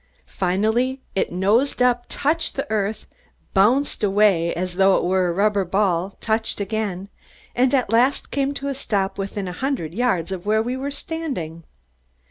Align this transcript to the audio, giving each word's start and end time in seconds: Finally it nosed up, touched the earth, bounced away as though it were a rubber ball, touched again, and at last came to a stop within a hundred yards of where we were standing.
Finally 0.25 0.99
it 1.13 1.31
nosed 1.31 1.79
up, 1.79 2.07
touched 2.09 2.55
the 2.55 2.65
earth, 2.71 3.05
bounced 3.53 4.03
away 4.03 4.51
as 4.55 4.77
though 4.77 4.97
it 4.97 5.03
were 5.03 5.27
a 5.27 5.31
rubber 5.31 5.63
ball, 5.63 6.17
touched 6.19 6.59
again, 6.59 7.07
and 7.53 7.71
at 7.71 7.91
last 7.93 8.31
came 8.31 8.51
to 8.51 8.67
a 8.67 8.73
stop 8.73 9.19
within 9.19 9.47
a 9.47 9.51
hundred 9.53 9.93
yards 9.93 10.31
of 10.31 10.43
where 10.43 10.63
we 10.63 10.75
were 10.75 10.89
standing. 10.89 11.65